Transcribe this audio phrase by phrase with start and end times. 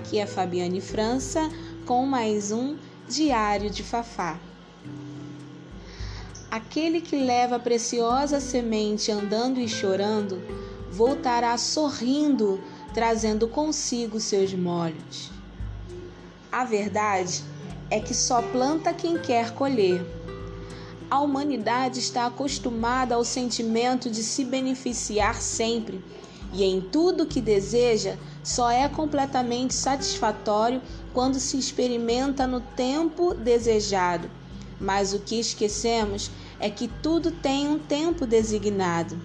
[0.00, 1.50] Aqui é Fabiane França
[1.84, 2.74] com mais um
[3.06, 4.40] Diário de Fafá.
[6.50, 10.42] Aquele que leva a preciosa semente andando e chorando,
[10.90, 12.58] voltará sorrindo,
[12.94, 15.30] trazendo consigo seus molhos.
[16.50, 17.44] A verdade
[17.90, 20.02] é que só planta quem quer colher.
[21.10, 26.02] A humanidade está acostumada ao sentimento de se beneficiar sempre
[26.54, 30.80] e em tudo que deseja só é completamente satisfatório
[31.12, 34.30] quando se experimenta no tempo desejado.
[34.80, 39.18] Mas o que esquecemos é que tudo tem um tempo designado.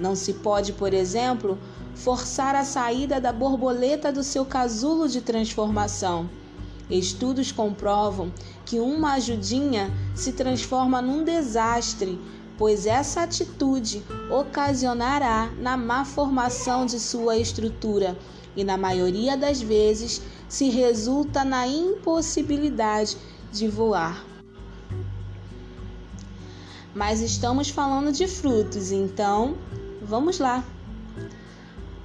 [0.00, 1.58] Não se pode, por exemplo,
[1.94, 6.30] forçar a saída da borboleta do seu casulo de transformação.
[6.88, 8.32] Estudos comprovam
[8.64, 12.18] que uma ajudinha se transforma num desastre
[12.58, 18.18] pois essa atitude ocasionará na má formação de sua estrutura
[18.58, 23.16] e, na maioria das vezes, se resulta na impossibilidade
[23.52, 24.24] de voar.
[26.92, 29.56] Mas estamos falando de frutos, então
[30.02, 30.64] vamos lá.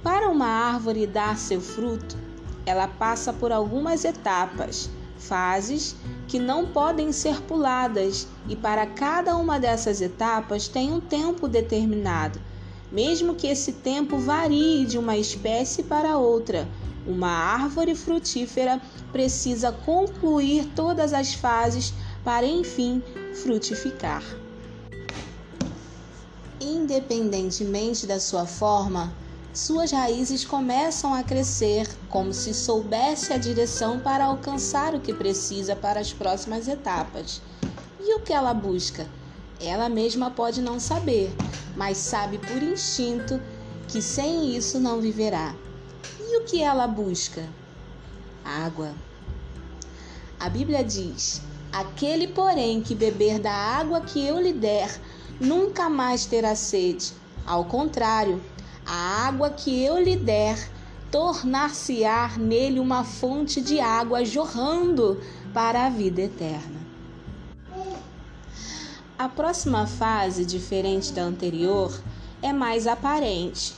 [0.00, 2.16] Para uma árvore dar seu fruto,
[2.64, 5.96] ela passa por algumas etapas fases
[6.28, 12.40] que não podem ser puladas, e para cada uma dessas etapas tem um tempo determinado,
[12.94, 16.68] mesmo que esse tempo varie de uma espécie para outra.
[17.04, 23.02] Uma árvore frutífera precisa concluir todas as fases para enfim
[23.42, 24.22] frutificar.
[26.60, 29.12] Independentemente da sua forma,
[29.52, 35.74] suas raízes começam a crescer como se soubesse a direção para alcançar o que precisa
[35.74, 37.42] para as próximas etapas.
[38.00, 39.06] E o que ela busca?
[39.60, 41.34] Ela mesma pode não saber,
[41.76, 43.40] mas sabe por instinto
[43.88, 45.54] que sem isso não viverá.
[46.18, 47.48] E o que ela busca?
[48.44, 48.92] Água.
[50.38, 51.40] A Bíblia diz:
[51.72, 55.00] Aquele, porém, que beber da água que eu lhe der,
[55.40, 57.12] nunca mais terá sede.
[57.46, 58.42] Ao contrário,
[58.86, 60.70] a água que eu lhe der,
[61.10, 65.20] tornar-se-á nele uma fonte de água jorrando
[65.52, 66.83] para a vida eterna.
[69.18, 71.98] A próxima fase, diferente da anterior,
[72.42, 73.74] é mais aparente.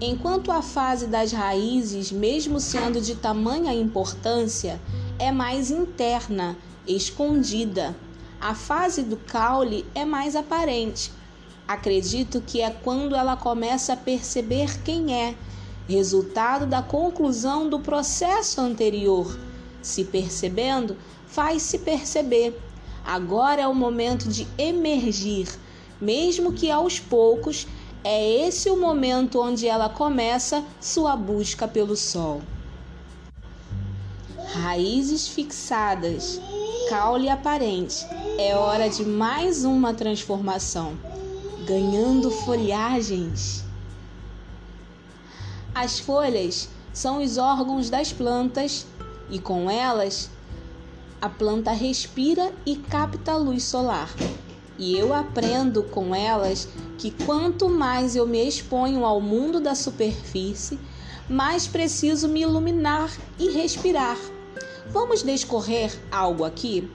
[0.00, 4.80] Enquanto a fase das raízes, mesmo sendo de tamanha importância,
[5.18, 6.56] é mais interna,
[6.86, 7.96] escondida.
[8.40, 11.10] A fase do caule é mais aparente,
[11.68, 15.34] Acredito que é quando ela começa a perceber quem é,
[15.86, 19.38] resultado da conclusão do processo anterior.
[19.82, 20.96] Se percebendo,
[21.26, 22.58] faz-se perceber.
[23.08, 25.48] Agora é o momento de emergir,
[25.98, 27.66] mesmo que aos poucos,
[28.04, 32.42] é esse o momento onde ela começa sua busca pelo sol.
[34.52, 36.38] Raízes fixadas,
[36.90, 38.06] caule aparente.
[38.36, 40.98] É hora de mais uma transformação
[41.66, 43.64] ganhando folhagens.
[45.74, 48.86] As folhas são os órgãos das plantas
[49.30, 50.30] e com elas
[51.20, 54.08] a planta respira e capta a luz solar.
[54.78, 60.78] E eu aprendo com elas que quanto mais eu me exponho ao mundo da superfície,
[61.28, 64.16] mais preciso me iluminar e respirar.
[64.90, 66.88] Vamos descorrer algo aqui?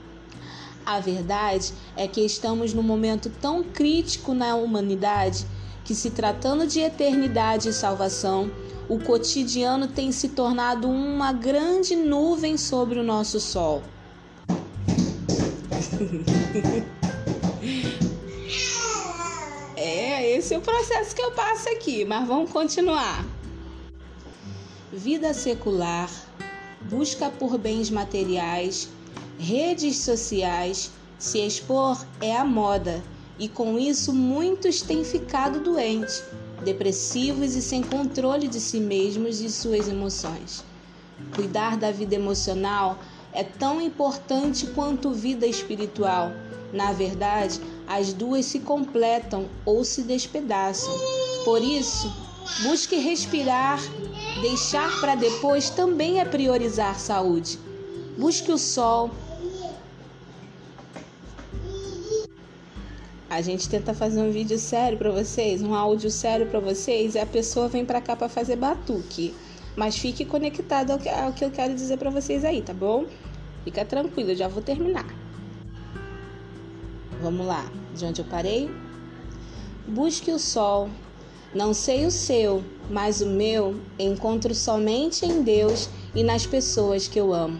[0.86, 5.46] A verdade é que estamos num momento tão crítico na humanidade
[5.84, 8.50] que, se tratando de eternidade e salvação,
[8.88, 13.82] o cotidiano tem se tornado uma grande nuvem sobre o nosso sol.
[19.76, 23.24] é, esse é o processo que eu passo aqui, mas vamos continuar.
[24.92, 26.10] Vida secular,
[26.88, 28.88] busca por bens materiais
[29.38, 33.02] redes sociais, se expor é a moda
[33.38, 36.22] e com isso muitos têm ficado doentes,
[36.64, 40.64] depressivos e sem controle de si mesmos e suas emoções.
[41.34, 42.98] Cuidar da vida emocional
[43.34, 46.32] é tão importante quanto vida espiritual.
[46.72, 50.92] Na verdade, as duas se completam ou se despedaçam.
[51.44, 52.10] Por isso,
[52.62, 53.80] busque respirar,
[54.40, 57.58] deixar para depois também é priorizar saúde.
[58.16, 59.10] Busque o sol,
[63.34, 67.18] a gente tenta fazer um vídeo sério para vocês, um áudio sério para vocês, e
[67.18, 69.34] a pessoa vem para cá para fazer batuque.
[69.76, 73.06] Mas fique conectado ao que, ao que eu quero dizer para vocês aí, tá bom?
[73.64, 75.06] Fica tranquilo, eu já vou terminar.
[77.20, 78.70] Vamos lá, de onde eu parei?
[79.88, 80.88] Busque o sol.
[81.54, 87.18] Não sei o seu, mas o meu encontro somente em Deus e nas pessoas que
[87.18, 87.58] eu amo.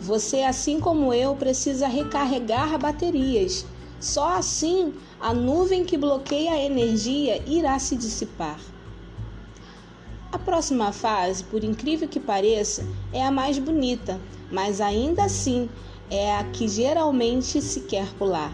[0.00, 3.66] Você, assim como eu, precisa recarregar baterias.
[4.00, 8.60] Só assim a nuvem que bloqueia a energia irá se dissipar.
[10.30, 14.20] A próxima fase, por incrível que pareça, é a mais bonita,
[14.50, 15.68] mas ainda assim
[16.10, 18.52] é a que geralmente se quer pular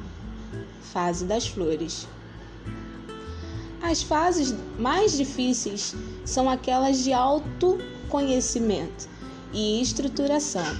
[0.94, 2.06] fase das flores.
[3.82, 5.92] As fases mais difíceis
[6.24, 9.08] são aquelas de autoconhecimento
[9.52, 10.78] e estruturação.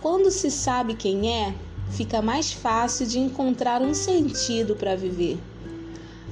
[0.00, 1.54] Quando se sabe quem é,
[1.90, 5.38] fica mais fácil de encontrar um sentido para viver.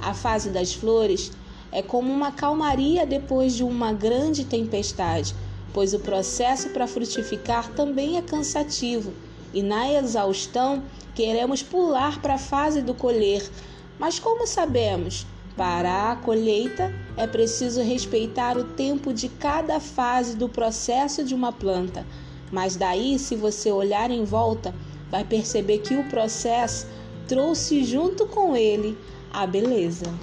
[0.01, 1.31] A fase das flores
[1.71, 5.35] é como uma calmaria depois de uma grande tempestade,
[5.73, 9.13] pois o processo para frutificar também é cansativo
[9.53, 10.83] e na exaustão
[11.15, 13.49] queremos pular para a fase do colher.
[13.97, 15.25] Mas como sabemos?
[15.55, 21.51] Para a colheita é preciso respeitar o tempo de cada fase do processo de uma
[21.51, 22.05] planta.
[22.51, 24.73] Mas daí, se você olhar em volta,
[25.09, 26.85] vai perceber que o processo
[27.27, 28.95] trouxe junto com ele
[29.33, 30.13] a beleza.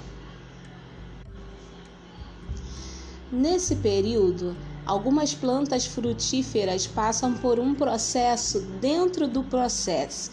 [3.35, 4.55] Nesse período,
[4.85, 10.29] Algumas plantas frutíferas passam por um processo dentro do processo,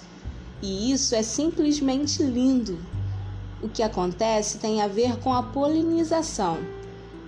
[0.61, 2.79] e isso é simplesmente lindo.
[3.63, 6.59] O que acontece tem a ver com a polinização.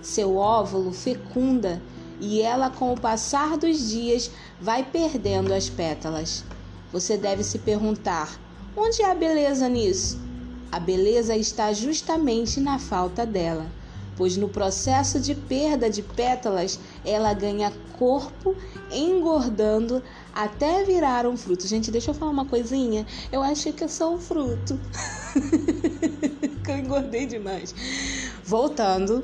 [0.03, 1.81] Seu óvulo fecunda
[2.21, 4.29] e ela, com o passar dos dias,
[4.61, 6.43] vai perdendo as pétalas.
[6.91, 8.39] Você deve se perguntar:
[8.77, 10.19] onde há beleza nisso?
[10.71, 13.65] A beleza está justamente na falta dela
[14.17, 18.55] pois no processo de perda de pétalas ela ganha corpo,
[18.91, 20.01] engordando
[20.33, 21.67] até virar um fruto.
[21.67, 23.05] Gente, deixa eu falar uma coisinha.
[23.31, 24.79] Eu achei que eu sou um fruto.
[26.63, 27.73] que eu engordei demais.
[28.43, 29.23] Voltando,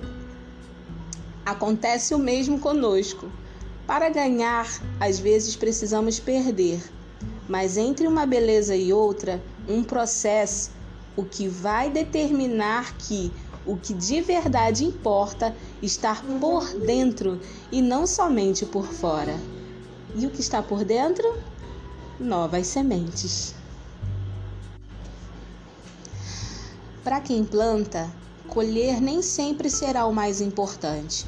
[1.45, 3.29] acontece o mesmo conosco.
[3.85, 4.67] Para ganhar,
[4.99, 6.81] às vezes precisamos perder.
[7.47, 10.71] Mas entre uma beleza e outra, um processo,
[11.15, 13.31] o que vai determinar que
[13.65, 17.39] o que de verdade importa estar por dentro
[17.71, 19.37] e não somente por fora.
[20.15, 21.37] E o que está por dentro?
[22.19, 23.55] Novas sementes.
[27.03, 28.09] Para quem planta,
[28.47, 31.25] colher nem sempre será o mais importante.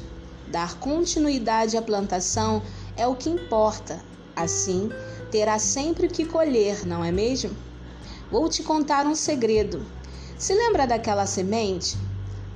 [0.48, 2.62] Dar continuidade à plantação
[2.96, 4.00] é o que importa.
[4.36, 4.90] Assim,
[5.30, 7.50] terá sempre o que colher, não é mesmo?
[8.30, 9.84] Vou te contar um segredo.
[10.38, 11.96] Se lembra daquela semente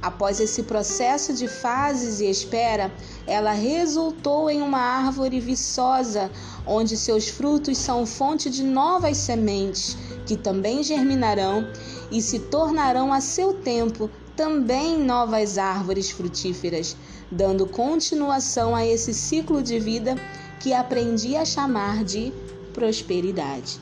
[0.01, 2.93] Após esse processo de fases e espera,
[3.27, 6.31] ela resultou em uma árvore viçosa,
[6.65, 11.67] onde seus frutos são fonte de novas sementes, que também germinarão
[12.13, 16.97] e se tornarão a seu tempo também novas árvores frutíferas,
[17.29, 20.15] dando continuação a esse ciclo de vida
[20.61, 22.33] que aprendi a chamar de
[22.73, 23.81] prosperidade.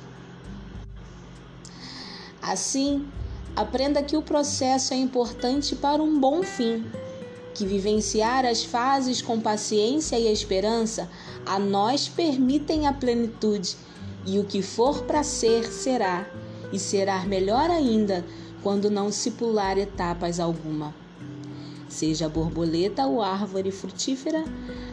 [2.40, 3.06] Assim,
[3.56, 6.84] Aprenda que o processo é importante para um bom fim,
[7.54, 11.08] que vivenciar as fases com paciência e esperança
[11.46, 13.74] a nós permitem a plenitude,
[14.26, 16.28] e o que for para ser, será,
[16.70, 18.22] e será melhor ainda
[18.62, 20.94] quando não se pular etapas alguma.
[21.88, 24.44] Seja borboleta ou árvore frutífera,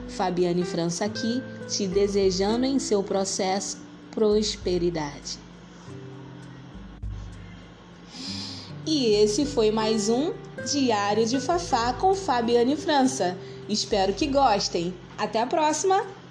[0.08, 3.78] Fabiane França aqui, te desejando em seu processo
[4.12, 5.43] prosperidade.
[8.86, 10.34] E esse foi mais um
[10.70, 13.38] Diário de Fafá com Fabiane França.
[13.70, 14.94] Espero que gostem.
[15.18, 16.23] Até a próxima!